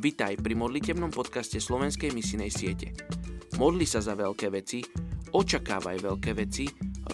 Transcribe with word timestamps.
Vítaj 0.00 0.40
pri 0.40 0.56
modlitebnom 0.56 1.12
podcaste 1.12 1.60
Slovenskej 1.60 2.16
misinej 2.16 2.48
siete. 2.48 2.96
Modli 3.60 3.84
sa 3.84 4.00
za 4.00 4.16
veľké 4.16 4.48
veci, 4.48 4.80
očakávaj 5.28 6.00
veľké 6.00 6.32
veci, 6.40 6.64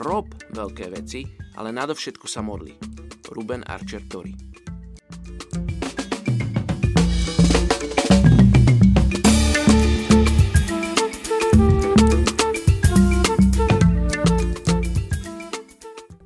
rob 0.07 0.31
veľké 0.55 0.95
veci, 0.95 1.27
ale 1.59 1.75
nadovšetko 1.75 2.31
sa 2.31 2.47
modli. 2.47 2.79
Ruben 3.35 3.67
Archer 3.67 4.07
Tori 4.07 4.39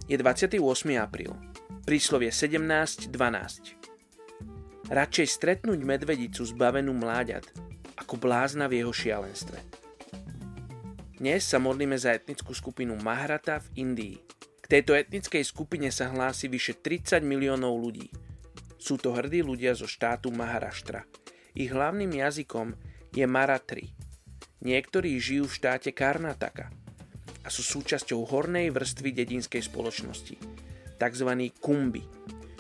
Je 0.05 0.17
28. 0.21 0.61
apríl. 1.01 1.33
Príslovie 1.89 2.29
17.12. 2.29 3.80
Radšej 4.91 5.39
stretnúť 5.39 5.87
medvedicu 5.87 6.43
zbavenú 6.43 6.91
mláďat, 6.91 7.47
ako 7.95 8.19
blázna 8.19 8.67
v 8.67 8.83
jeho 8.83 8.91
šialenstve. 8.91 9.63
Dnes 11.15 11.47
sa 11.47 11.63
modlíme 11.63 11.95
za 11.95 12.11
etnickú 12.11 12.51
skupinu 12.51 12.99
Mahrata 12.99 13.63
v 13.63 13.87
Indii. 13.87 14.19
K 14.59 14.67
tejto 14.67 14.99
etnickej 14.99 15.47
skupine 15.47 15.95
sa 15.95 16.11
hlási 16.11 16.51
vyše 16.51 16.75
30 16.83 17.23
miliónov 17.23 17.79
ľudí. 17.79 18.11
Sú 18.83 18.99
to 18.99 19.15
hrdí 19.15 19.47
ľudia 19.47 19.79
zo 19.79 19.87
štátu 19.87 20.35
Maharashtra. 20.35 21.07
Ich 21.55 21.71
hlavným 21.71 22.11
jazykom 22.11 22.75
je 23.15 23.31
Maratri. 23.31 23.95
Niektorí 24.59 25.15
žijú 25.23 25.47
v 25.47 25.55
štáte 25.55 25.95
Karnataka 25.95 26.67
a 27.47 27.49
sú 27.49 27.63
súčasťou 27.63 28.27
hornej 28.27 28.75
vrstvy 28.75 29.15
dedinskej 29.15 29.63
spoločnosti, 29.71 30.35
tzv. 30.99 31.31
kumby, 31.63 32.03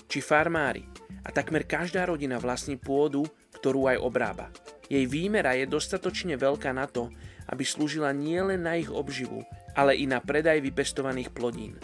či 0.06 0.22
farmári, 0.22 0.99
a 1.24 1.28
takmer 1.30 1.68
každá 1.68 2.06
rodina 2.08 2.40
vlastní 2.40 2.80
pôdu, 2.80 3.28
ktorú 3.60 3.92
aj 3.92 3.98
obrába. 4.00 4.48
Jej 4.90 5.06
výmera 5.06 5.54
je 5.54 5.70
dostatočne 5.70 6.34
veľká 6.34 6.74
na 6.74 6.88
to, 6.90 7.12
aby 7.50 7.62
slúžila 7.62 8.10
nielen 8.10 8.66
na 8.66 8.78
ich 8.78 8.90
obživu, 8.90 9.42
ale 9.74 9.98
i 9.98 10.06
na 10.06 10.18
predaj 10.18 10.62
vypestovaných 10.62 11.30
plodín. 11.30 11.78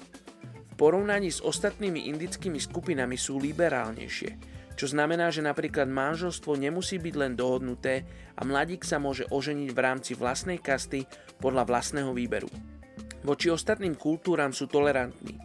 V 0.72 0.74
porovnaní 0.74 1.32
s 1.32 1.40
ostatnými 1.40 2.10
indickými 2.12 2.60
skupinami 2.60 3.16
sú 3.16 3.40
liberálnejšie, 3.40 4.56
čo 4.76 4.86
znamená, 4.92 5.32
že 5.32 5.40
napríklad 5.40 5.88
manželstvo 5.88 6.52
nemusí 6.60 7.00
byť 7.00 7.14
len 7.16 7.32
dohodnuté 7.32 8.04
a 8.36 8.44
mladík 8.44 8.84
sa 8.84 9.00
môže 9.00 9.24
oženiť 9.32 9.72
v 9.72 9.80
rámci 9.80 10.12
vlastnej 10.12 10.60
kasty 10.60 11.08
podľa 11.40 11.64
vlastného 11.64 12.12
výberu. 12.12 12.52
Voči 13.24 13.48
ostatným 13.48 13.96
kultúram 13.96 14.52
sú 14.52 14.68
tolerantní, 14.68 15.40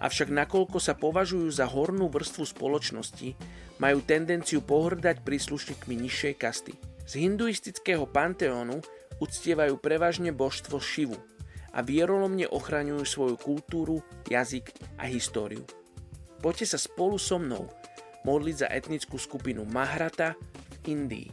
avšak 0.00 0.28
nakoľko 0.28 0.78
sa 0.80 0.92
považujú 0.96 1.48
za 1.48 1.64
hornú 1.68 2.12
vrstvu 2.12 2.44
spoločnosti, 2.44 3.36
majú 3.80 3.98
tendenciu 4.04 4.64
pohrdať 4.64 5.24
príslušníkmi 5.24 5.94
nižšej 6.06 6.34
kasty. 6.36 6.74
Z 7.06 7.22
hinduistického 7.22 8.04
panteónu 8.08 8.82
uctievajú 9.22 9.78
prevažne 9.78 10.34
božstvo 10.34 10.82
Šivu 10.82 11.16
a 11.76 11.84
vierolomne 11.84 12.48
ochraňujú 12.48 13.04
svoju 13.04 13.36
kultúru, 13.36 14.00
jazyk 14.26 14.72
a 14.96 15.08
históriu. 15.08 15.62
Poďte 16.40 16.76
sa 16.76 16.78
spolu 16.80 17.16
so 17.20 17.36
mnou 17.40 17.68
modliť 18.26 18.56
za 18.66 18.68
etnickú 18.72 19.16
skupinu 19.20 19.62
Mahrata 19.68 20.34
v 20.34 20.76
Indii. 20.90 21.28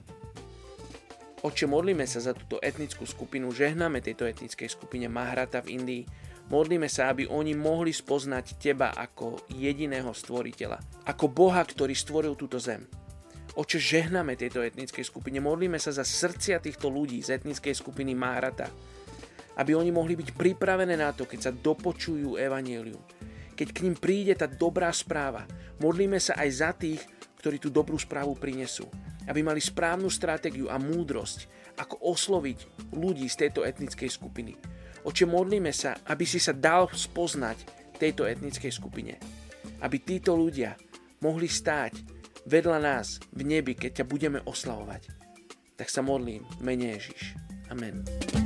Oče, 1.44 1.68
modlíme 1.68 2.08
sa 2.08 2.24
za 2.24 2.32
túto 2.32 2.56
etnickú 2.64 3.04
skupinu, 3.04 3.52
žehnáme 3.52 4.00
tejto 4.00 4.24
etnickej 4.24 4.70
skupine 4.72 5.12
Mahrata 5.12 5.60
v 5.60 5.76
Indii, 5.76 6.04
Modlíme 6.54 6.86
sa, 6.86 7.10
aby 7.10 7.26
oni 7.26 7.58
mohli 7.58 7.90
spoznať 7.90 8.62
Teba 8.62 8.94
ako 8.94 9.50
jediného 9.58 10.14
stvoriteľa, 10.14 11.02
ako 11.10 11.26
Boha, 11.34 11.66
ktorý 11.66 11.98
stvoril 11.98 12.38
túto 12.38 12.62
zem. 12.62 12.86
Oče, 13.58 13.82
žehname 13.82 14.38
tejto 14.38 14.62
etnickej 14.62 15.02
skupine, 15.02 15.42
modlíme 15.42 15.82
sa 15.82 15.90
za 15.90 16.06
srdcia 16.06 16.62
týchto 16.62 16.94
ľudí 16.94 17.26
z 17.26 17.42
etnickej 17.42 17.74
skupiny 17.74 18.14
Mahrata, 18.14 18.70
aby 19.58 19.74
oni 19.74 19.90
mohli 19.90 20.14
byť 20.14 20.38
pripravené 20.38 20.94
na 20.94 21.10
to, 21.10 21.26
keď 21.26 21.40
sa 21.42 21.52
dopočujú 21.58 22.38
evanielium, 22.38 23.02
keď 23.58 23.68
k 23.74 23.82
ním 23.90 23.98
príde 23.98 24.38
tá 24.38 24.46
dobrá 24.46 24.94
správa. 24.94 25.50
Modlíme 25.82 26.22
sa 26.22 26.38
aj 26.38 26.50
za 26.54 26.70
tých, 26.78 27.02
ktorí 27.42 27.58
tú 27.58 27.74
dobrú 27.74 27.98
správu 27.98 28.38
prinesú, 28.38 28.86
aby 29.26 29.42
mali 29.42 29.58
správnu 29.58 30.06
stratégiu 30.06 30.70
a 30.70 30.78
múdrosť, 30.78 31.50
ako 31.82 31.98
osloviť 32.14 32.94
ľudí 32.94 33.26
z 33.26 33.50
tejto 33.50 33.66
etnickej 33.66 34.10
skupiny 34.14 34.54
Oče, 35.04 35.28
modlíme 35.28 35.76
sa, 35.76 36.00
aby 36.08 36.24
si 36.24 36.40
sa 36.40 36.56
dal 36.56 36.88
spoznať 36.88 37.58
tejto 38.00 38.24
etnickej 38.24 38.72
skupine. 38.72 39.20
Aby 39.84 40.00
títo 40.00 40.36
ľudia 40.36 40.80
mohli 41.20 41.48
stáť 41.52 41.94
vedľa 42.48 42.80
nás 42.80 43.20
v 43.32 43.42
nebi, 43.44 43.76
keď 43.76 44.04
ťa 44.04 44.06
budeme 44.08 44.40
oslavovať. 44.44 45.12
Tak 45.76 45.88
sa 45.92 46.04
modlím, 46.04 46.48
mene 46.64 46.96
Ježiš. 46.96 47.36
Amen. 47.72 48.43